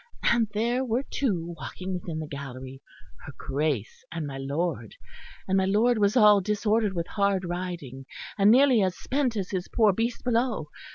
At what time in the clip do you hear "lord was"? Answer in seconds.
5.65-6.17